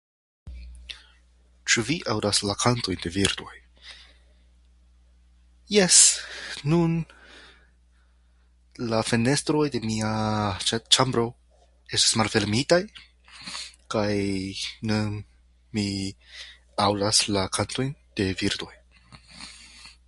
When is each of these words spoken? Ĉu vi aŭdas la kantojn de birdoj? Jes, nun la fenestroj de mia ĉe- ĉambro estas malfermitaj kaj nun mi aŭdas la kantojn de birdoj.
Ĉu 1.71 1.81
vi 1.89 1.95
aŭdas 2.13 2.37
la 2.51 2.53
kantojn 2.63 3.01
de 3.03 3.11
birdoj? 3.17 3.51
Jes, 5.75 5.97
nun 6.73 6.95
la 8.93 9.01
fenestroj 9.11 9.63
de 9.75 9.81
mia 9.85 10.09
ĉe- 10.71 10.81
ĉambro 10.97 11.27
estas 11.97 12.17
malfermitaj 12.21 12.81
kaj 13.95 14.09
nun 14.93 15.15
mi 15.79 15.87
aŭdas 16.87 17.21
la 17.37 17.45
kantojn 17.59 17.93
de 18.21 18.27
birdoj. 18.43 18.73